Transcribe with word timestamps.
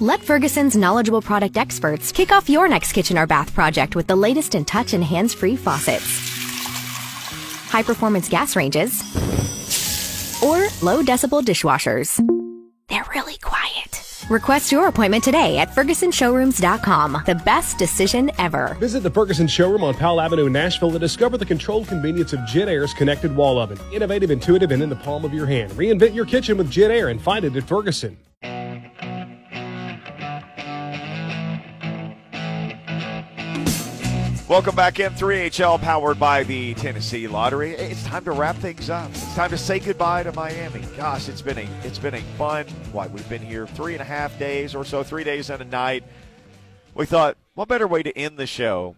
Let 0.00 0.22
Ferguson's 0.22 0.76
knowledgeable 0.76 1.20
product 1.20 1.56
experts 1.56 2.12
kick 2.12 2.30
off 2.30 2.48
your 2.48 2.68
next 2.68 2.92
kitchen 2.92 3.18
or 3.18 3.26
bath 3.26 3.52
project 3.52 3.96
with 3.96 4.06
the 4.06 4.14
latest 4.14 4.54
in 4.54 4.64
touch 4.64 4.92
and 4.92 5.02
hands 5.02 5.34
free 5.34 5.56
faucets, 5.56 6.06
high 7.68 7.82
performance 7.82 8.28
gas 8.28 8.54
ranges, 8.54 9.02
or 10.40 10.68
low 10.82 11.02
decibel 11.02 11.42
dishwashers. 11.42 12.24
They're 12.88 13.04
really 13.12 13.38
quiet. 13.38 14.04
Request 14.30 14.70
your 14.70 14.86
appointment 14.86 15.24
today 15.24 15.58
at 15.58 15.70
FergusonShowrooms.com. 15.70 17.22
The 17.26 17.34
best 17.34 17.76
decision 17.76 18.30
ever. 18.38 18.76
Visit 18.78 19.02
the 19.02 19.10
Ferguson 19.10 19.48
showroom 19.48 19.82
on 19.82 19.94
Powell 19.94 20.20
Avenue 20.20 20.46
in 20.46 20.52
Nashville 20.52 20.92
to 20.92 21.00
discover 21.00 21.36
the 21.36 21.44
controlled 21.44 21.88
convenience 21.88 22.32
of 22.32 22.38
JennAir's 22.40 22.94
connected 22.94 23.34
wall 23.34 23.58
oven. 23.58 23.80
Innovative, 23.92 24.30
intuitive, 24.30 24.70
and 24.70 24.80
in 24.80 24.90
the 24.90 24.96
palm 24.96 25.24
of 25.24 25.34
your 25.34 25.46
hand. 25.46 25.72
Reinvent 25.72 26.14
your 26.14 26.24
kitchen 26.24 26.56
with 26.56 26.70
JennAir 26.70 27.10
and 27.10 27.20
find 27.20 27.44
it 27.44 27.56
at 27.56 27.64
Ferguson. 27.64 28.16
Welcome 34.48 34.74
back 34.74 34.98
in 34.98 35.12
3HL, 35.12 35.82
powered 35.82 36.18
by 36.18 36.42
the 36.42 36.72
Tennessee 36.72 37.28
Lottery. 37.28 37.72
It's 37.72 38.02
time 38.04 38.24
to 38.24 38.32
wrap 38.32 38.56
things 38.56 38.88
up. 38.88 39.10
It's 39.10 39.34
time 39.34 39.50
to 39.50 39.58
say 39.58 39.78
goodbye 39.78 40.22
to 40.22 40.32
Miami. 40.32 40.80
Gosh, 40.96 41.28
it's 41.28 41.42
been 41.42 41.58
a 41.58 41.68
it's 41.84 41.98
been 41.98 42.14
a 42.14 42.22
fun. 42.38 42.64
What 42.92 43.10
we've 43.10 43.28
been 43.28 43.42
here 43.42 43.66
three 43.66 43.92
and 43.92 44.00
a 44.00 44.06
half 44.06 44.38
days 44.38 44.74
or 44.74 44.86
so, 44.86 45.02
three 45.02 45.22
days 45.22 45.50
and 45.50 45.60
a 45.60 45.66
night. 45.66 46.02
We 46.94 47.04
thought, 47.04 47.36
what 47.56 47.68
better 47.68 47.86
way 47.86 48.02
to 48.02 48.16
end 48.16 48.38
the 48.38 48.46
show 48.46 48.96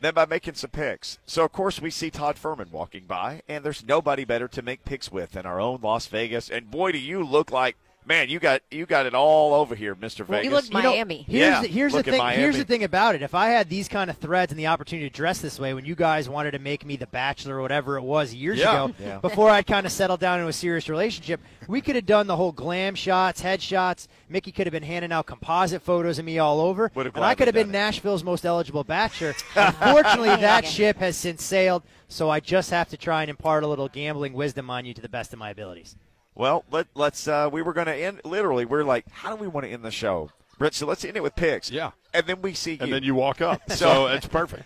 than 0.00 0.14
by 0.14 0.26
making 0.26 0.54
some 0.54 0.70
picks? 0.70 1.20
So 1.26 1.44
of 1.44 1.52
course 1.52 1.80
we 1.80 1.90
see 1.90 2.10
Todd 2.10 2.34
Fuhrman 2.34 2.72
walking 2.72 3.04
by, 3.04 3.42
and 3.46 3.62
there's 3.62 3.86
nobody 3.86 4.24
better 4.24 4.48
to 4.48 4.62
make 4.62 4.84
picks 4.84 5.12
with 5.12 5.30
than 5.30 5.46
our 5.46 5.60
own 5.60 5.78
Las 5.80 6.08
Vegas. 6.08 6.50
And 6.50 6.72
boy, 6.72 6.90
do 6.90 6.98
you 6.98 7.22
look 7.22 7.52
like 7.52 7.76
Man, 8.06 8.28
you 8.28 8.38
got 8.38 8.60
you 8.70 8.84
got 8.84 9.06
it 9.06 9.14
all 9.14 9.54
over 9.54 9.74
here, 9.74 9.94
Mister 9.94 10.24
Well, 10.24 10.38
Vegas. 10.42 10.68
you 10.68 10.74
look 10.74 10.84
Miami. 10.84 11.24
Here's 11.26 11.40
Yeah, 11.40 11.60
the, 11.62 11.68
here's 11.68 11.92
the 11.94 12.00
at 12.00 12.04
thing. 12.04 12.18
Miami. 12.18 12.42
Here's 12.42 12.58
the 12.58 12.64
thing 12.64 12.84
about 12.84 13.14
it. 13.14 13.22
If 13.22 13.34
I 13.34 13.46
had 13.48 13.70
these 13.70 13.88
kind 13.88 14.10
of 14.10 14.18
threads 14.18 14.52
and 14.52 14.58
the 14.58 14.66
opportunity 14.66 15.08
to 15.08 15.14
dress 15.14 15.38
this 15.38 15.58
way, 15.58 15.72
when 15.72 15.86
you 15.86 15.94
guys 15.94 16.28
wanted 16.28 16.50
to 16.50 16.58
make 16.58 16.84
me 16.84 16.96
the 16.96 17.06
Bachelor 17.06 17.56
or 17.56 17.62
whatever 17.62 17.96
it 17.96 18.02
was 18.02 18.34
years 18.34 18.58
Yeah. 18.58 18.84
ago, 18.84 18.94
Yeah. 19.00 19.18
before 19.20 19.48
I'd 19.48 19.66
kind 19.66 19.86
of 19.86 19.92
settled 19.92 20.20
down 20.20 20.38
into 20.38 20.48
a 20.48 20.52
serious 20.52 20.88
relationship, 20.90 21.40
we 21.66 21.80
could 21.80 21.96
have 21.96 22.04
done 22.04 22.26
the 22.26 22.36
whole 22.36 22.52
glam 22.52 22.94
shots, 22.94 23.40
headshots. 23.40 24.06
Mickey 24.28 24.52
could 24.52 24.66
have 24.66 24.72
been 24.72 24.82
handing 24.82 25.10
out 25.10 25.24
composite 25.24 25.80
photos 25.80 26.18
of 26.18 26.26
me 26.26 26.38
all 26.38 26.60
over, 26.60 26.90
Would 26.94 27.06
have 27.06 27.16
and 27.16 27.24
I 27.24 27.34
could 27.34 27.48
have 27.48 27.54
been 27.54 27.70
it. 27.70 27.72
Nashville's 27.72 28.22
most 28.22 28.44
eligible 28.44 28.84
bachelor. 28.84 29.34
Unfortunately, 29.56 30.28
that 30.28 30.66
ship 30.66 30.98
has 30.98 31.16
since 31.16 31.42
sailed, 31.42 31.82
so 32.08 32.28
I 32.28 32.40
just 32.40 32.70
have 32.70 32.90
to 32.90 32.98
try 32.98 33.22
and 33.22 33.30
impart 33.30 33.64
a 33.64 33.66
little 33.66 33.88
gambling 33.88 34.34
wisdom 34.34 34.68
on 34.68 34.84
you 34.84 34.92
to 34.92 35.00
the 35.00 35.08
best 35.08 35.32
of 35.32 35.38
my 35.38 35.48
abilities. 35.48 35.96
Well, 36.34 36.64
let, 36.70 36.86
let's. 36.94 37.28
Uh, 37.28 37.48
we 37.52 37.62
were 37.62 37.72
going 37.72 37.86
to 37.86 37.94
end. 37.94 38.20
Literally, 38.24 38.64
we're 38.64 38.84
like, 38.84 39.08
how 39.10 39.30
do 39.34 39.36
we 39.40 39.46
want 39.48 39.66
to 39.66 39.72
end 39.72 39.84
the 39.84 39.90
show, 39.90 40.30
Brett? 40.58 40.74
So 40.74 40.86
let's 40.86 41.04
end 41.04 41.16
it 41.16 41.22
with 41.22 41.36
picks. 41.36 41.70
Yeah. 41.70 41.92
and 42.12 42.26
then 42.26 42.42
we 42.42 42.54
see 42.54 42.76
and 42.80 42.88
you. 42.88 42.94
then 42.94 43.02
you 43.04 43.14
walk 43.14 43.40
up. 43.40 43.62
So- 43.70 43.74
so 43.76 44.06
it's 44.06 44.26
perfect. 44.26 44.64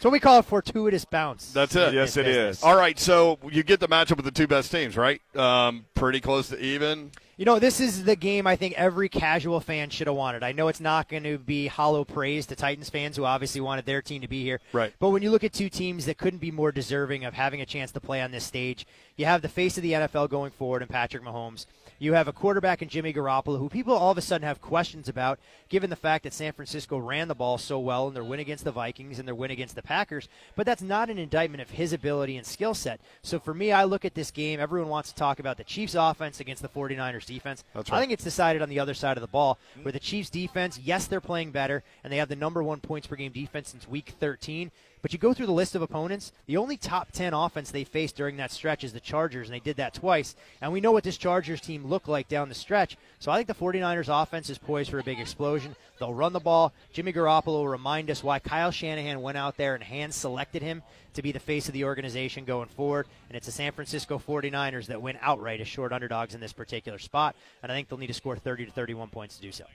So 0.00 0.10
we 0.10 0.20
call 0.20 0.38
it 0.38 0.44
fortuitous 0.44 1.04
bounce. 1.04 1.52
That's 1.52 1.74
it. 1.74 1.94
Yes, 1.94 2.16
it 2.16 2.26
is. 2.26 2.62
All 2.62 2.76
right, 2.76 2.98
so 2.98 3.38
you 3.50 3.62
get 3.62 3.80
the 3.80 3.88
matchup 3.88 4.16
with 4.16 4.24
the 4.24 4.30
two 4.30 4.46
best 4.46 4.70
teams, 4.70 4.96
right? 4.96 5.20
Um, 5.34 5.86
pretty 5.94 6.20
close 6.20 6.48
to 6.50 6.58
even. 6.58 7.10
You 7.38 7.44
know, 7.44 7.58
this 7.58 7.80
is 7.80 8.04
the 8.04 8.16
game 8.16 8.46
I 8.46 8.56
think 8.56 8.74
every 8.78 9.10
casual 9.10 9.60
fan 9.60 9.90
should 9.90 10.06
have 10.06 10.16
wanted. 10.16 10.42
I 10.42 10.52
know 10.52 10.68
it's 10.68 10.80
not 10.80 11.08
going 11.08 11.24
to 11.24 11.36
be 11.36 11.66
hollow 11.66 12.02
praise 12.02 12.46
to 12.46 12.56
Titans 12.56 12.88
fans 12.88 13.16
who 13.16 13.24
obviously 13.26 13.60
wanted 13.60 13.84
their 13.84 14.00
team 14.00 14.22
to 14.22 14.28
be 14.28 14.42
here. 14.42 14.60
Right. 14.72 14.92
But 14.98 15.10
when 15.10 15.22
you 15.22 15.30
look 15.30 15.44
at 15.44 15.52
two 15.52 15.68
teams 15.68 16.06
that 16.06 16.16
couldn't 16.16 16.38
be 16.38 16.50
more 16.50 16.72
deserving 16.72 17.24
of 17.26 17.34
having 17.34 17.60
a 17.60 17.66
chance 17.66 17.92
to 17.92 18.00
play 18.00 18.22
on 18.22 18.30
this 18.30 18.44
stage, 18.44 18.86
you 19.16 19.26
have 19.26 19.42
the 19.42 19.48
face 19.48 19.76
of 19.76 19.82
the 19.82 19.92
NFL 19.92 20.30
going 20.30 20.50
forward 20.50 20.80
and 20.80 20.90
Patrick 20.90 21.22
Mahomes. 21.22 21.66
You 21.98 22.12
have 22.12 22.28
a 22.28 22.32
quarterback 22.32 22.82
in 22.82 22.88
Jimmy 22.88 23.12
Garoppolo 23.12 23.58
who 23.58 23.70
people 23.70 23.94
all 23.94 24.10
of 24.10 24.18
a 24.18 24.22
sudden 24.22 24.46
have 24.46 24.60
questions 24.60 25.08
about, 25.08 25.38
given 25.70 25.88
the 25.88 25.96
fact 25.96 26.24
that 26.24 26.34
San 26.34 26.52
Francisco 26.52 26.98
ran 26.98 27.28
the 27.28 27.34
ball 27.34 27.56
so 27.56 27.78
well 27.78 28.06
in 28.06 28.12
their 28.12 28.22
win 28.22 28.38
against 28.38 28.64
the 28.64 28.70
Vikings 28.72 29.18
and 29.18 29.26
their 29.26 29.34
win 29.34 29.50
against 29.50 29.74
the 29.74 29.82
Packers. 29.82 30.28
But 30.56 30.66
that's 30.66 30.82
not 30.82 31.08
an 31.08 31.18
indictment 31.18 31.62
of 31.62 31.70
his 31.70 31.94
ability 31.94 32.36
and 32.36 32.46
skill 32.46 32.74
set. 32.74 33.00
So 33.22 33.38
for 33.38 33.54
me, 33.54 33.72
I 33.72 33.84
look 33.84 34.04
at 34.04 34.14
this 34.14 34.30
game. 34.30 34.60
Everyone 34.60 34.90
wants 34.90 35.08
to 35.10 35.14
talk 35.14 35.38
about 35.38 35.56
the 35.56 35.64
Chiefs' 35.64 35.94
offense 35.94 36.38
against 36.38 36.60
the 36.60 36.68
49ers' 36.68 37.24
defense. 37.24 37.64
That's 37.74 37.90
I 37.90 37.98
think 37.98 38.12
it's 38.12 38.24
decided 38.24 38.60
on 38.60 38.68
the 38.68 38.80
other 38.80 38.94
side 38.94 39.16
of 39.16 39.22
the 39.22 39.26
ball, 39.26 39.58
where 39.82 39.92
the 39.92 39.98
Chiefs' 39.98 40.28
defense, 40.28 40.78
yes, 40.78 41.06
they're 41.06 41.20
playing 41.22 41.50
better, 41.50 41.82
and 42.04 42.12
they 42.12 42.18
have 42.18 42.28
the 42.28 42.36
number 42.36 42.62
one 42.62 42.80
points 42.80 43.06
per 43.06 43.16
game 43.16 43.32
defense 43.32 43.70
since 43.70 43.88
Week 43.88 44.12
13. 44.20 44.70
But 45.06 45.12
you 45.12 45.20
go 45.20 45.32
through 45.32 45.46
the 45.46 45.52
list 45.52 45.76
of 45.76 45.82
opponents, 45.82 46.32
the 46.46 46.56
only 46.56 46.76
top 46.76 47.12
10 47.12 47.32
offense 47.32 47.70
they 47.70 47.84
faced 47.84 48.16
during 48.16 48.38
that 48.38 48.50
stretch 48.50 48.82
is 48.82 48.92
the 48.92 48.98
Chargers, 48.98 49.46
and 49.46 49.54
they 49.54 49.60
did 49.60 49.76
that 49.76 49.94
twice. 49.94 50.34
And 50.60 50.72
we 50.72 50.80
know 50.80 50.90
what 50.90 51.04
this 51.04 51.16
Chargers 51.16 51.60
team 51.60 51.86
looked 51.86 52.08
like 52.08 52.26
down 52.26 52.48
the 52.48 52.56
stretch. 52.56 52.96
So 53.20 53.30
I 53.30 53.36
think 53.36 53.46
the 53.46 53.54
49ers 53.54 54.08
offense 54.10 54.50
is 54.50 54.58
poised 54.58 54.90
for 54.90 54.98
a 54.98 55.04
big 55.04 55.20
explosion. 55.20 55.76
They'll 56.00 56.12
run 56.12 56.32
the 56.32 56.40
ball. 56.40 56.72
Jimmy 56.92 57.12
Garoppolo 57.12 57.46
will 57.46 57.68
remind 57.68 58.10
us 58.10 58.24
why 58.24 58.40
Kyle 58.40 58.72
Shanahan 58.72 59.22
went 59.22 59.38
out 59.38 59.56
there 59.56 59.76
and 59.76 59.84
hand 59.84 60.12
selected 60.12 60.60
him 60.60 60.82
to 61.14 61.22
be 61.22 61.30
the 61.30 61.38
face 61.38 61.68
of 61.68 61.74
the 61.74 61.84
organization 61.84 62.44
going 62.44 62.66
forward. 62.66 63.06
And 63.28 63.36
it's 63.36 63.46
the 63.46 63.52
San 63.52 63.70
Francisco 63.70 64.18
49ers 64.18 64.86
that 64.86 65.00
win 65.00 65.18
outright 65.22 65.60
as 65.60 65.68
short 65.68 65.92
underdogs 65.92 66.34
in 66.34 66.40
this 66.40 66.52
particular 66.52 66.98
spot. 66.98 67.36
And 67.62 67.70
I 67.70 67.76
think 67.76 67.88
they'll 67.88 68.00
need 68.00 68.08
to 68.08 68.12
score 68.12 68.34
30 68.34 68.66
to 68.66 68.72
31 68.72 69.10
points 69.10 69.36
to 69.36 69.42
do 69.42 69.52
so. 69.52 69.66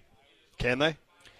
Can 0.57 0.77
they? 0.77 0.97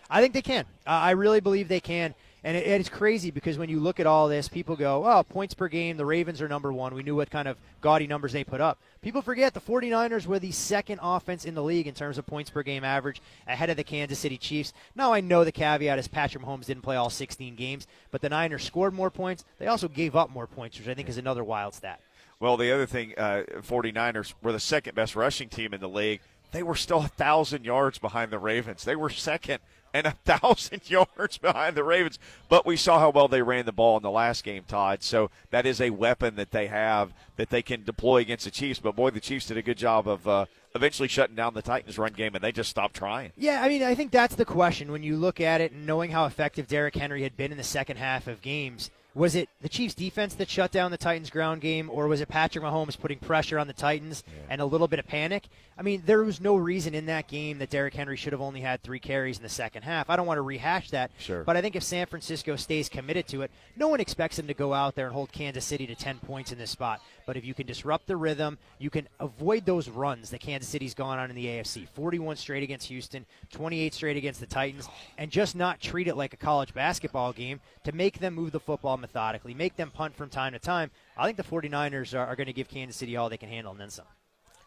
I 0.09 0.21
think 0.21 0.33
they 0.33 0.41
can. 0.41 0.63
Uh, 0.87 0.91
I 0.91 1.11
really 1.11 1.41
believe 1.41 1.67
they 1.67 1.81
can. 1.81 2.15
And 2.43 2.57
it, 2.57 2.65
it's 2.65 2.89
crazy 2.89 3.29
because 3.31 3.57
when 3.57 3.69
you 3.69 3.79
look 3.79 3.99
at 3.99 4.07
all 4.07 4.27
this, 4.27 4.47
people 4.47 4.75
go, 4.75 5.05
oh, 5.05 5.23
points 5.23 5.53
per 5.53 5.67
game, 5.67 5.97
the 5.97 6.05
Ravens 6.05 6.41
are 6.41 6.47
number 6.47 6.73
one. 6.73 6.95
We 6.95 7.03
knew 7.03 7.15
what 7.15 7.29
kind 7.29 7.47
of 7.47 7.57
gaudy 7.81 8.07
numbers 8.07 8.33
they 8.33 8.43
put 8.43 8.61
up. 8.61 8.79
People 9.01 9.21
forget 9.21 9.53
the 9.53 9.61
49ers 9.61 10.25
were 10.25 10.39
the 10.39 10.51
second 10.51 10.99
offense 11.01 11.45
in 11.45 11.55
the 11.55 11.63
league 11.63 11.87
in 11.87 11.93
terms 11.93 12.17
of 12.17 12.25
points 12.25 12.49
per 12.49 12.63
game 12.63 12.83
average, 12.83 13.21
ahead 13.47 13.69
of 13.69 13.77
the 13.77 13.83
Kansas 13.83 14.19
City 14.19 14.37
Chiefs. 14.37 14.73
Now, 14.95 15.13
I 15.13 15.21
know 15.21 15.43
the 15.43 15.51
caveat 15.51 15.99
is 15.99 16.07
Patrick 16.07 16.43
Mahomes 16.43 16.65
didn't 16.65 16.83
play 16.83 16.95
all 16.95 17.09
16 17.09 17.55
games, 17.55 17.87
but 18.09 18.21
the 18.21 18.29
Niners 18.29 18.63
scored 18.63 18.93
more 18.93 19.11
points. 19.11 19.45
They 19.59 19.67
also 19.67 19.87
gave 19.87 20.15
up 20.15 20.29
more 20.31 20.47
points, 20.47 20.79
which 20.79 20.87
I 20.87 20.93
think 20.93 21.09
is 21.09 21.17
another 21.17 21.43
wild 21.43 21.73
stat. 21.75 21.99
Well, 22.39 22.57
the 22.57 22.71
other 22.71 22.87
thing, 22.87 23.13
uh, 23.17 23.43
49ers 23.57 24.33
were 24.41 24.51
the 24.51 24.59
second 24.59 24.95
best 24.95 25.15
rushing 25.15 25.47
team 25.47 25.75
in 25.75 25.79
the 25.79 25.89
league. 25.89 26.21
They 26.51 26.63
were 26.63 26.75
still 26.75 26.99
a 26.99 27.07
thousand 27.07 27.65
yards 27.65 27.99
behind 27.99 28.31
the 28.31 28.39
Ravens. 28.39 28.83
They 28.83 28.95
were 28.95 29.09
second 29.11 29.59
and 29.93 30.07
a 30.07 30.11
thousand 30.25 30.89
yards 30.89 31.37
behind 31.37 31.75
the 31.75 31.83
Ravens. 31.83 32.19
But 32.49 32.65
we 32.65 32.77
saw 32.77 32.99
how 32.99 33.09
well 33.09 33.27
they 33.27 33.41
ran 33.41 33.65
the 33.65 33.71
ball 33.71 33.97
in 33.97 34.03
the 34.03 34.11
last 34.11 34.43
game, 34.43 34.63
Todd. 34.67 35.03
So 35.03 35.29
that 35.49 35.65
is 35.65 35.81
a 35.81 35.89
weapon 35.89 36.35
that 36.35 36.51
they 36.51 36.67
have 36.67 37.13
that 37.35 37.49
they 37.49 37.61
can 37.61 37.83
deploy 37.83 38.17
against 38.17 38.45
the 38.45 38.51
Chiefs. 38.51 38.79
But 38.79 38.95
boy, 38.95 39.11
the 39.11 39.19
Chiefs 39.19 39.47
did 39.47 39.57
a 39.57 39.61
good 39.61 39.77
job 39.77 40.07
of 40.07 40.27
uh, 40.27 40.45
eventually 40.75 41.07
shutting 41.07 41.35
down 41.35 41.53
the 41.53 41.61
Titans' 41.61 41.97
run 41.97 42.13
game, 42.13 42.35
and 42.35 42.43
they 42.43 42.51
just 42.51 42.69
stopped 42.69 42.95
trying. 42.95 43.31
Yeah, 43.37 43.61
I 43.61 43.69
mean, 43.69 43.83
I 43.83 43.95
think 43.95 44.11
that's 44.11 44.35
the 44.35 44.45
question 44.45 44.91
when 44.91 45.03
you 45.03 45.17
look 45.17 45.41
at 45.41 45.61
it 45.61 45.71
and 45.71 45.85
knowing 45.85 46.11
how 46.11 46.25
effective 46.25 46.67
Derrick 46.67 46.95
Henry 46.95 47.23
had 47.23 47.37
been 47.37 47.51
in 47.51 47.57
the 47.57 47.63
second 47.63 47.97
half 47.97 48.27
of 48.27 48.41
games. 48.41 48.89
Was 49.13 49.35
it 49.35 49.49
the 49.61 49.67
Chiefs' 49.67 49.93
defense 49.93 50.35
that 50.35 50.49
shut 50.49 50.71
down 50.71 50.89
the 50.91 50.97
Titans' 50.97 51.29
ground 51.29 51.59
game, 51.59 51.89
or 51.89 52.07
was 52.07 52.21
it 52.21 52.29
Patrick 52.29 52.63
Mahomes 52.63 52.97
putting 52.97 53.19
pressure 53.19 53.59
on 53.59 53.67
the 53.67 53.73
Titans 53.73 54.23
and 54.49 54.61
a 54.61 54.65
little 54.65 54.87
bit 54.87 54.99
of 54.99 55.07
panic? 55.07 55.49
I 55.77 55.81
mean, 55.81 56.03
there 56.05 56.23
was 56.23 56.39
no 56.39 56.55
reason 56.55 56.93
in 56.93 57.07
that 57.07 57.27
game 57.27 57.57
that 57.57 57.69
Derrick 57.69 57.93
Henry 57.93 58.15
should 58.15 58.31
have 58.31 58.41
only 58.41 58.61
had 58.61 58.81
three 58.81 58.99
carries 58.99 59.35
in 59.35 59.43
the 59.43 59.49
second 59.49 59.83
half. 59.83 60.09
I 60.09 60.15
don't 60.15 60.27
want 60.27 60.37
to 60.37 60.41
rehash 60.43 60.91
that, 60.91 61.11
Sure. 61.17 61.43
but 61.43 61.57
I 61.57 61.61
think 61.61 61.75
if 61.75 61.83
San 61.83 62.05
Francisco 62.05 62.55
stays 62.55 62.87
committed 62.87 63.27
to 63.29 63.41
it, 63.41 63.51
no 63.75 63.89
one 63.89 63.99
expects 63.99 64.37
them 64.37 64.47
to 64.47 64.53
go 64.53 64.73
out 64.73 64.95
there 64.95 65.07
and 65.07 65.13
hold 65.13 65.31
Kansas 65.33 65.65
City 65.65 65.85
to 65.87 65.95
10 65.95 66.19
points 66.19 66.53
in 66.53 66.57
this 66.57 66.71
spot. 66.71 67.01
But 67.25 67.37
if 67.37 67.45
you 67.45 67.53
can 67.53 67.67
disrupt 67.67 68.07
the 68.07 68.15
rhythm, 68.17 68.57
you 68.79 68.89
can 68.89 69.07
avoid 69.19 69.65
those 69.65 69.89
runs 69.89 70.29
that 70.31 70.39
Kansas 70.41 70.69
City's 70.69 70.93
gone 70.93 71.19
on 71.19 71.29
in 71.29 71.35
the 71.35 71.45
AFC 71.45 71.87
41 71.89 72.35
straight 72.35 72.63
against 72.63 72.87
Houston, 72.87 73.25
28 73.51 73.93
straight 73.93 74.17
against 74.17 74.39
the 74.39 74.45
Titans, 74.45 74.87
and 75.17 75.31
just 75.31 75.55
not 75.55 75.79
treat 75.79 76.07
it 76.07 76.17
like 76.17 76.33
a 76.33 76.37
college 76.37 76.73
basketball 76.73 77.33
game 77.33 77.59
to 77.83 77.91
make 77.91 78.19
them 78.19 78.33
move 78.35 78.51
the 78.51 78.59
football 78.59 78.97
methodically, 78.97 79.53
make 79.53 79.75
them 79.75 79.91
punt 79.91 80.15
from 80.15 80.29
time 80.29 80.53
to 80.53 80.59
time. 80.59 80.91
I 81.17 81.25
think 81.25 81.37
the 81.37 81.43
49ers 81.43 82.13
are, 82.17 82.25
are 82.25 82.35
going 82.35 82.47
to 82.47 82.53
give 82.53 82.67
Kansas 82.69 82.95
City 82.97 83.15
all 83.17 83.29
they 83.29 83.37
can 83.37 83.49
handle 83.49 83.71
and 83.71 83.79
then 83.81 83.89
some. 83.89 84.05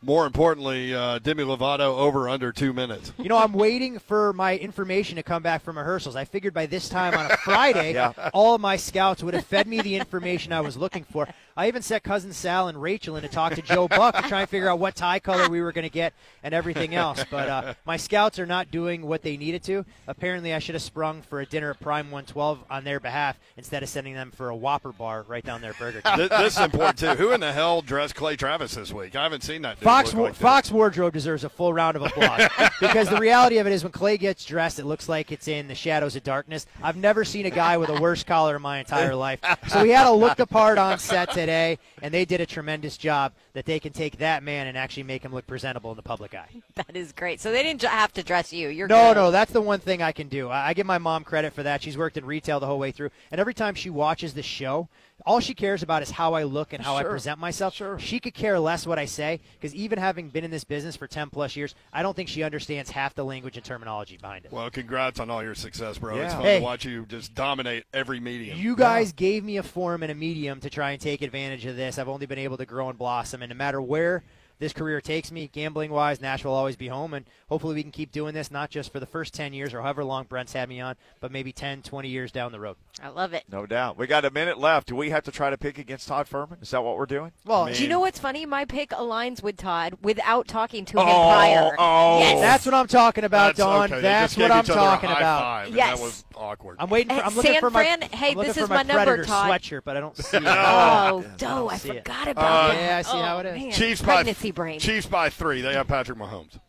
More 0.02 0.26
importantly, 0.26 0.94
uh, 0.94 1.18
Demi 1.18 1.44
Lovato 1.44 1.96
over 1.96 2.28
under 2.28 2.52
two 2.52 2.74
minutes. 2.74 3.10
You 3.16 3.30
know, 3.30 3.38
I'm 3.38 3.54
waiting 3.54 3.98
for 3.98 4.34
my 4.34 4.54
information 4.58 5.16
to 5.16 5.22
come 5.22 5.42
back 5.42 5.62
from 5.62 5.78
rehearsals. 5.78 6.14
I 6.14 6.26
figured 6.26 6.52
by 6.52 6.66
this 6.66 6.90
time 6.90 7.14
on 7.14 7.30
a 7.30 7.36
Friday, 7.38 7.94
Yeah. 7.94 8.12
all 8.34 8.58
my 8.58 8.76
scouts 8.76 9.22
would 9.22 9.32
have 9.32 9.46
fed 9.46 9.66
me 9.66 9.80
the 9.80 9.94
information 9.96 10.52
I 10.52 10.60
was 10.60 10.76
looking 10.76 11.04
for. 11.04 11.26
I 11.56 11.68
even 11.68 11.82
set 11.82 12.02
cousin 12.02 12.32
Sal 12.32 12.66
and 12.66 12.82
Rachel 12.82 13.14
in 13.14 13.22
to 13.22 13.28
talk 13.28 13.54
to 13.54 13.62
Joe 13.62 13.86
Buck 13.86 14.16
to 14.16 14.22
try 14.22 14.40
and 14.40 14.50
figure 14.50 14.68
out 14.68 14.80
what 14.80 14.96
tie 14.96 15.20
color 15.20 15.48
we 15.48 15.60
were 15.60 15.70
going 15.70 15.84
to 15.84 15.88
get 15.90 16.12
and 16.42 16.52
everything 16.52 16.96
else. 16.96 17.24
But 17.30 17.48
uh, 17.48 17.74
my 17.86 17.96
scouts 17.96 18.40
are 18.40 18.46
not 18.46 18.72
doing 18.72 19.06
what 19.06 19.22
they 19.22 19.36
needed 19.36 19.62
to. 19.64 19.84
Apparently, 20.08 20.52
I 20.52 20.58
should 20.58 20.74
have 20.74 20.82
sprung 20.82 21.22
for 21.22 21.40
a 21.40 21.46
dinner 21.46 21.70
at 21.70 21.78
Prime 21.78 22.06
112 22.10 22.64
on 22.68 22.82
their 22.82 22.98
behalf 22.98 23.38
instead 23.56 23.84
of 23.84 23.88
sending 23.88 24.14
them 24.14 24.32
for 24.32 24.48
a 24.48 24.56
Whopper 24.56 24.90
bar 24.90 25.24
right 25.28 25.44
down 25.44 25.60
their 25.60 25.74
burger. 25.74 26.00
Th- 26.16 26.28
this 26.28 26.56
is 26.56 26.64
important 26.64 26.98
too. 26.98 27.10
Who 27.10 27.30
in 27.30 27.38
the 27.38 27.52
hell 27.52 27.82
dressed 27.82 28.16
Clay 28.16 28.34
Travis 28.34 28.74
this 28.74 28.92
week? 28.92 29.14
I 29.14 29.22
haven't 29.22 29.44
seen 29.44 29.62
that. 29.62 29.78
Fox 29.78 30.12
like 30.12 30.32
this. 30.32 30.42
Fox 30.42 30.72
Wardrobe 30.72 31.12
deserves 31.12 31.44
a 31.44 31.48
full 31.48 31.72
round 31.72 31.96
of 31.96 32.02
applause 32.02 32.48
because 32.80 33.08
the 33.08 33.18
reality 33.18 33.58
of 33.58 33.68
it 33.68 33.72
is 33.72 33.84
when 33.84 33.92
Clay 33.92 34.16
gets 34.16 34.44
dressed, 34.44 34.80
it 34.80 34.86
looks 34.86 35.08
like 35.08 35.30
it's 35.30 35.46
in 35.46 35.68
the 35.68 35.74
shadows 35.76 36.16
of 36.16 36.24
darkness. 36.24 36.66
I've 36.82 36.96
never 36.96 37.24
seen 37.24 37.46
a 37.46 37.50
guy 37.50 37.76
with 37.76 37.90
a 37.90 38.00
worse 38.00 38.24
collar 38.24 38.56
in 38.56 38.62
my 38.62 38.80
entire 38.80 39.14
life. 39.14 39.38
So 39.68 39.84
he 39.84 39.92
had 39.92 40.04
to 40.04 40.10
look 40.10 40.36
the 40.36 40.46
part 40.46 40.78
on 40.78 40.98
set 40.98 41.30
today. 41.30 41.43
Today, 41.44 41.78
and 42.02 42.12
they 42.12 42.24
did 42.24 42.40
a 42.40 42.46
tremendous 42.46 42.96
job 42.96 43.32
that 43.52 43.64
they 43.66 43.78
can 43.78 43.92
take 43.92 44.18
that 44.18 44.42
man 44.42 44.66
and 44.66 44.76
actually 44.78 45.02
make 45.02 45.22
him 45.22 45.32
look 45.32 45.46
presentable 45.46 45.90
in 45.90 45.96
the 45.96 46.02
public 46.02 46.34
eye. 46.34 46.48
That 46.74 46.96
is 46.96 47.12
great. 47.12 47.40
So 47.40 47.52
they 47.52 47.62
didn't 47.62 47.82
have 47.82 48.12
to 48.14 48.22
dress 48.22 48.52
you. 48.52 48.68
You're 48.68 48.88
No, 48.88 49.10
good. 49.10 49.14
no, 49.14 49.30
that's 49.30 49.52
the 49.52 49.60
one 49.60 49.78
thing 49.80 50.02
I 50.02 50.10
can 50.12 50.28
do. 50.28 50.48
I, 50.48 50.68
I 50.68 50.74
give 50.74 50.86
my 50.86 50.98
mom 50.98 51.22
credit 51.22 51.52
for 51.52 51.62
that. 51.62 51.82
She's 51.82 51.96
worked 51.96 52.16
in 52.16 52.24
retail 52.24 52.58
the 52.58 52.66
whole 52.66 52.78
way 52.80 52.90
through, 52.90 53.10
and 53.30 53.40
every 53.40 53.54
time 53.54 53.74
she 53.74 53.90
watches 53.90 54.34
the 54.34 54.42
show, 54.42 54.88
all 55.26 55.40
she 55.40 55.54
cares 55.54 55.82
about 55.82 56.02
is 56.02 56.10
how 56.10 56.34
I 56.34 56.42
look 56.42 56.72
and 56.72 56.82
how 56.82 56.96
I 56.96 57.02
present 57.02 57.38
myself. 57.38 57.74
Sure. 57.74 57.98
She 57.98 58.20
could 58.20 58.34
care 58.34 58.58
less 58.58 58.86
what 58.86 58.98
I 58.98 59.06
say 59.06 59.40
because 59.58 59.74
even 59.74 59.98
having 59.98 60.28
been 60.28 60.44
in 60.44 60.50
this 60.50 60.64
business 60.64 60.96
for 60.96 61.06
10 61.06 61.30
plus 61.30 61.56
years, 61.56 61.74
I 61.92 62.02
don't 62.02 62.14
think 62.14 62.28
she 62.28 62.42
understands 62.42 62.90
half 62.90 63.14
the 63.14 63.24
language 63.24 63.56
and 63.56 63.64
terminology 63.64 64.18
behind 64.18 64.44
it. 64.44 64.52
Well, 64.52 64.68
congrats 64.70 65.20
on 65.20 65.30
all 65.30 65.42
your 65.42 65.54
success, 65.54 65.98
bro. 65.98 66.16
It's 66.18 66.34
fun 66.34 66.42
Hey. 66.42 66.58
to 66.58 66.64
watch 66.64 66.84
you 66.84 67.06
just 67.06 67.34
dominate 67.34 67.84
every 67.94 68.20
medium. 68.20 68.58
You 68.58 68.76
guys 68.76 69.12
gave 69.12 69.44
me 69.44 69.56
a 69.56 69.62
forum 69.62 70.02
and 70.02 70.12
a 70.12 70.14
medium 70.14 70.60
to 70.60 70.68
try 70.70 70.90
and 70.90 71.00
take 71.00 71.22
advantage 71.22 71.64
of 71.66 71.76
this. 71.76 71.98
I've 71.98 72.08
only 72.08 72.26
been 72.26 72.38
able 72.38 72.58
to 72.58 72.66
grow 72.66 72.88
and 72.90 72.98
blossom, 72.98 73.42
and 73.42 73.50
no 73.50 73.56
matter 73.56 73.80
where 73.80 74.24
this 74.60 74.72
career 74.72 75.00
takes 75.00 75.32
me, 75.32 75.48
gambling 75.52 75.90
wise, 75.90 76.20
Nashville 76.20 76.52
will 76.52 76.58
always 76.58 76.76
be 76.76 76.86
home, 76.86 77.12
and 77.12 77.26
hopefully 77.48 77.74
we 77.74 77.82
can 77.82 77.90
keep 77.90 78.12
doing 78.12 78.34
this 78.34 78.52
not 78.52 78.70
just 78.70 78.92
for 78.92 79.00
the 79.00 79.06
first 79.06 79.34
10 79.34 79.52
years 79.52 79.74
or 79.74 79.82
however 79.82 80.04
long 80.04 80.24
Brent's 80.24 80.52
had 80.52 80.68
me 80.68 80.80
on, 80.80 80.94
but 81.20 81.32
maybe 81.32 81.50
10, 81.50 81.82
20 81.82 82.08
years 82.08 82.30
down 82.30 82.52
the 82.52 82.60
road. 82.60 82.76
I 83.02 83.08
love 83.08 83.32
it. 83.34 83.42
No 83.50 83.66
doubt. 83.66 83.98
We 83.98 84.06
got 84.06 84.24
a 84.24 84.30
minute 84.30 84.56
left. 84.56 84.86
Do 84.86 84.94
we 84.94 85.10
have 85.10 85.24
to 85.24 85.32
try 85.32 85.50
to 85.50 85.58
pick 85.58 85.78
against 85.78 86.06
Todd 86.06 86.28
Fuhrman? 86.30 86.62
Is 86.62 86.70
that 86.70 86.84
what 86.84 86.96
we're 86.96 87.06
doing? 87.06 87.32
Well, 87.44 87.66
Do 87.66 87.82
you 87.82 87.88
know 87.88 87.98
what's 87.98 88.20
funny? 88.20 88.46
My 88.46 88.64
pick 88.64 88.90
aligns 88.90 89.42
with 89.42 89.56
Todd 89.56 89.94
without 90.00 90.46
talking 90.46 90.84
to 90.84 90.92
him 91.00 91.08
Oh, 91.08 91.28
prior. 91.32 91.74
oh. 91.76 92.20
Yes. 92.20 92.40
that's 92.40 92.64
what 92.64 92.72
I'm 92.74 92.86
talking 92.86 93.24
about, 93.24 93.56
That's 93.56 93.58
Dawn. 93.58 93.84
okay. 93.86 93.96
They 93.96 94.02
That's 94.02 94.34
just 94.34 94.38
what 94.40 94.46
gave 94.48 94.56
I'm 94.56 94.64
each 94.64 94.70
other 94.70 94.80
a 94.80 94.84
talking 94.84 95.08
high 95.10 95.18
about. 95.18 95.40
Five, 95.42 95.66
and 95.66 95.76
Yes. 95.76 95.98
That 95.98 96.04
was 96.04 96.24
awkward. 96.36 96.76
I'm 96.78 96.88
waiting. 96.88 97.16
For, 97.16 97.24
I'm 97.24 97.34
looking 97.34 97.52
San 97.52 97.60
for 97.60 97.70
my. 97.70 97.82
Fran, 97.82 98.02
hey, 98.02 98.30
I'm 98.30 98.38
this 98.38 98.56
is 98.56 98.68
my 98.68 98.76
my 98.76 98.82
number, 98.84 99.04
Predator 99.04 99.24
Todd. 99.24 99.50
sweatshirt, 99.50 99.80
but 99.84 99.96
I 99.96 100.00
don't 100.00 100.16
see 100.16 100.36
it. 100.36 100.42
Oh, 100.46 101.24
Doe, 101.36 101.68
I 101.68 101.76
see 101.78 101.90
it. 101.90 102.04
forgot 102.04 102.28
about 102.28 102.44
Uh, 102.44 102.68
that. 102.74 102.80
Yeah, 102.80 102.96
I 102.98 103.02
see 103.02 103.10
oh, 103.18 103.22
how 103.22 103.38
it 103.40 103.46
is. 103.46 103.54
Man. 103.60 103.72
Chiefs 103.72 104.00
by 104.02 104.06
Pregnancy 104.14 104.50
brain. 104.52 104.78
Chiefs 104.78 105.06
by 105.06 105.30
three. 105.30 105.60
They 105.62 105.72
have 105.74 105.88
Patrick 105.88 106.16
Mahomes. 106.16 106.60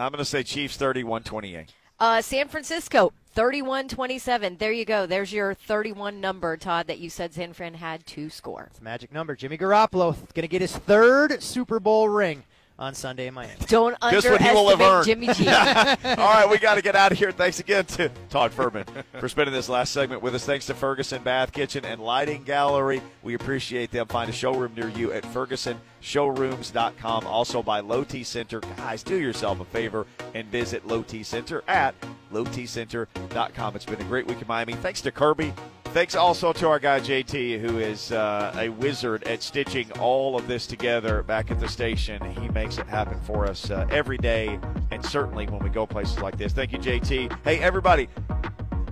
I'm 0.00 0.10
going 0.10 0.18
to 0.18 0.24
say 0.24 0.42
Chiefs 0.42 0.76
31 0.76 1.22
28. 1.22 1.72
Uh, 2.00 2.20
San 2.20 2.48
Francisco, 2.48 3.12
31-27. 3.34 4.58
There 4.58 4.72
you 4.72 4.84
go. 4.84 5.06
There's 5.06 5.32
your 5.32 5.54
31 5.54 6.20
number, 6.20 6.56
Todd, 6.56 6.86
that 6.88 6.98
you 6.98 7.10
said 7.10 7.32
San 7.34 7.52
Fran 7.52 7.74
had 7.74 8.04
to 8.06 8.30
score. 8.30 8.68
It's 8.70 8.78
a 8.80 8.84
magic 8.84 9.12
number. 9.12 9.34
Jimmy 9.34 9.58
Garoppolo 9.58 10.14
going 10.34 10.42
to 10.42 10.48
get 10.48 10.60
his 10.60 10.76
third 10.76 11.42
Super 11.42 11.80
Bowl 11.80 12.08
ring 12.08 12.44
on 12.78 12.94
Sunday 12.94 13.26
in 13.28 13.34
Miami. 13.34 13.52
Don't 13.68 13.98
Guess 14.00 14.24
what 14.24 14.40
he 14.40 14.50
will 14.50 14.70
have 14.70 14.80
underestimate 14.80 14.92
earned. 14.92 15.06
Jimmy 15.06 15.32
G. 15.34 15.48
All 16.20 16.32
right, 16.32 16.48
we 16.50 16.58
got 16.58 16.74
to 16.74 16.82
get 16.82 16.96
out 16.96 17.12
of 17.12 17.18
here. 17.18 17.30
Thanks 17.30 17.60
again 17.60 17.84
to 17.84 18.10
Todd 18.28 18.50
Fuhrman 18.50 18.86
for 19.20 19.28
spending 19.28 19.54
this 19.54 19.68
last 19.68 19.92
segment 19.92 20.20
with 20.22 20.34
us. 20.34 20.44
Thanks 20.44 20.66
to 20.66 20.74
Ferguson 20.74 21.22
Bath 21.22 21.52
Kitchen 21.52 21.84
and 21.84 22.00
Lighting 22.00 22.42
Gallery. 22.42 23.00
We 23.22 23.34
appreciate 23.34 23.92
them. 23.92 24.08
Find 24.08 24.28
a 24.28 24.32
showroom 24.32 24.72
near 24.74 24.88
you 24.88 25.12
at 25.12 25.22
fergusonshowrooms.com. 25.24 27.26
Also 27.26 27.62
by 27.62 27.80
Low 27.80 28.04
T 28.04 28.24
Center. 28.24 28.60
Guys, 28.60 29.02
do 29.02 29.16
yourself 29.16 29.60
a 29.60 29.64
favor 29.66 30.06
and 30.34 30.48
visit 30.48 30.86
Low 30.86 31.02
T 31.02 31.22
Center 31.22 31.62
at 31.68 31.94
lowtcenter.com. 32.32 33.76
It's 33.76 33.84
been 33.84 34.00
a 34.00 34.04
great 34.04 34.26
week 34.26 34.40
in 34.40 34.48
Miami. 34.48 34.74
Thanks 34.74 35.00
to 35.02 35.12
Kirby. 35.12 35.52
Thanks 35.86 36.14
also 36.14 36.54
to 36.54 36.68
our 36.68 36.78
guy 36.78 37.00
JT, 37.00 37.60
who 37.60 37.78
is 37.78 38.12
uh, 38.12 38.54
a 38.56 38.70
wizard 38.70 39.24
at 39.24 39.42
stitching 39.42 39.92
all 40.00 40.38
of 40.38 40.48
this 40.48 40.66
together 40.66 41.22
back 41.22 41.50
at 41.50 41.60
the 41.60 41.68
station. 41.68 42.22
He 42.40 42.48
makes 42.48 42.78
it 42.78 42.86
happen 42.86 43.20
for 43.20 43.46
us 43.46 43.70
uh, 43.70 43.86
every 43.90 44.16
day, 44.16 44.58
and 44.90 45.04
certainly 45.04 45.46
when 45.48 45.62
we 45.62 45.68
go 45.68 45.86
places 45.86 46.18
like 46.20 46.38
this. 46.38 46.54
Thank 46.54 46.72
you, 46.72 46.78
JT. 46.78 47.38
Hey, 47.44 47.58
everybody, 47.58 48.08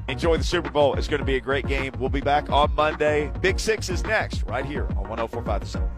enjoy 0.08 0.36
the 0.36 0.44
Super 0.44 0.70
Bowl. 0.70 0.94
It's 0.94 1.08
going 1.08 1.20
to 1.20 1.24
be 1.26 1.36
a 1.36 1.40
great 1.40 1.66
game. 1.66 1.94
We'll 1.98 2.10
be 2.10 2.20
back 2.20 2.50
on 2.50 2.74
Monday. 2.74 3.32
Big 3.40 3.58
Six 3.58 3.88
is 3.88 4.04
next, 4.04 4.42
right 4.42 4.66
here 4.66 4.84
on 4.90 5.08
1045 5.08 5.60
The 5.60 5.66
Zone. 5.66 5.89